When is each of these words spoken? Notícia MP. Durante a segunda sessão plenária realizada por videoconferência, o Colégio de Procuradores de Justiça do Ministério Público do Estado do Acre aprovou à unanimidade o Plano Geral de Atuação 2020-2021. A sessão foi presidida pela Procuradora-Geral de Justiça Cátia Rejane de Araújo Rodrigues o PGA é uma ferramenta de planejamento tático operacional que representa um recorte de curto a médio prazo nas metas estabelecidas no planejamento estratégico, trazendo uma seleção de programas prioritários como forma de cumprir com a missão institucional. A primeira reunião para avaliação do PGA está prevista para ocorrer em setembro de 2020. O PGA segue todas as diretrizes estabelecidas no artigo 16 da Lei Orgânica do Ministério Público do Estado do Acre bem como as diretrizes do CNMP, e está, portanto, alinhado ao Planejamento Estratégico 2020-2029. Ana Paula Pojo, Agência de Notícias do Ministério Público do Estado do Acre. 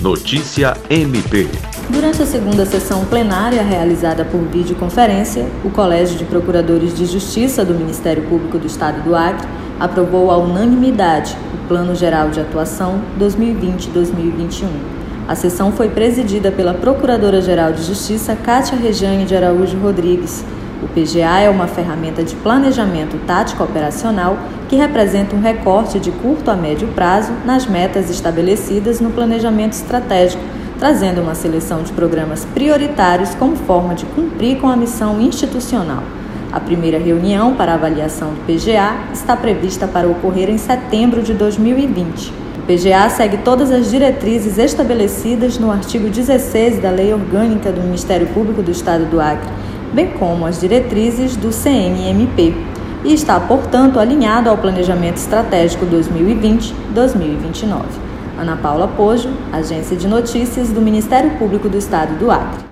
Notícia 0.00 0.76
MP. 0.88 1.48
Durante 1.90 2.22
a 2.22 2.26
segunda 2.26 2.64
sessão 2.64 3.04
plenária 3.06 3.60
realizada 3.62 4.24
por 4.24 4.40
videoconferência, 4.42 5.44
o 5.64 5.70
Colégio 5.70 6.16
de 6.16 6.24
Procuradores 6.24 6.96
de 6.96 7.04
Justiça 7.04 7.64
do 7.64 7.74
Ministério 7.74 8.22
Público 8.22 8.60
do 8.60 8.66
Estado 8.68 9.02
do 9.02 9.16
Acre 9.16 9.48
aprovou 9.80 10.30
à 10.30 10.36
unanimidade 10.36 11.36
o 11.52 11.66
Plano 11.66 11.96
Geral 11.96 12.30
de 12.30 12.38
Atuação 12.38 13.02
2020-2021. 13.18 14.68
A 15.26 15.34
sessão 15.34 15.72
foi 15.72 15.88
presidida 15.88 16.52
pela 16.52 16.74
Procuradora-Geral 16.74 17.72
de 17.72 17.82
Justiça 17.82 18.36
Cátia 18.36 18.78
Rejane 18.78 19.24
de 19.24 19.34
Araújo 19.34 19.76
Rodrigues 19.78 20.44
o 20.80 20.86
PGA 20.86 21.40
é 21.40 21.50
uma 21.50 21.66
ferramenta 21.66 22.22
de 22.22 22.36
planejamento 22.36 23.18
tático 23.26 23.64
operacional 23.64 24.38
que 24.68 24.76
representa 24.76 25.34
um 25.34 25.40
recorte 25.40 25.98
de 25.98 26.12
curto 26.12 26.50
a 26.50 26.56
médio 26.56 26.86
prazo 26.88 27.32
nas 27.44 27.66
metas 27.66 28.08
estabelecidas 28.08 29.00
no 29.00 29.10
planejamento 29.10 29.72
estratégico, 29.72 30.42
trazendo 30.78 31.20
uma 31.20 31.34
seleção 31.34 31.82
de 31.82 31.92
programas 31.92 32.44
prioritários 32.44 33.34
como 33.34 33.56
forma 33.56 33.94
de 33.94 34.06
cumprir 34.06 34.60
com 34.60 34.68
a 34.68 34.76
missão 34.76 35.20
institucional. 35.20 36.02
A 36.52 36.60
primeira 36.60 36.98
reunião 36.98 37.54
para 37.54 37.74
avaliação 37.74 38.30
do 38.30 38.46
PGA 38.46 38.96
está 39.12 39.36
prevista 39.36 39.88
para 39.88 40.06
ocorrer 40.06 40.48
em 40.48 40.58
setembro 40.58 41.22
de 41.22 41.34
2020. 41.34 42.32
O 42.56 42.62
PGA 42.62 43.08
segue 43.10 43.38
todas 43.38 43.72
as 43.72 43.90
diretrizes 43.90 44.58
estabelecidas 44.58 45.58
no 45.58 45.72
artigo 45.72 46.08
16 46.08 46.80
da 46.80 46.90
Lei 46.90 47.12
Orgânica 47.12 47.72
do 47.72 47.80
Ministério 47.80 48.28
Público 48.28 48.62
do 48.62 48.70
Estado 48.70 49.06
do 49.06 49.20
Acre 49.20 49.48
bem 49.92 50.10
como 50.18 50.46
as 50.46 50.60
diretrizes 50.60 51.36
do 51.36 51.52
CNMP, 51.52 52.54
e 53.04 53.12
está, 53.14 53.38
portanto, 53.38 54.00
alinhado 54.00 54.50
ao 54.50 54.58
Planejamento 54.58 55.16
Estratégico 55.16 55.86
2020-2029. 55.86 57.84
Ana 58.38 58.56
Paula 58.56 58.88
Pojo, 58.88 59.30
Agência 59.52 59.96
de 59.96 60.06
Notícias 60.06 60.70
do 60.70 60.80
Ministério 60.80 61.38
Público 61.38 61.68
do 61.68 61.76
Estado 61.76 62.18
do 62.18 62.30
Acre. 62.30 62.66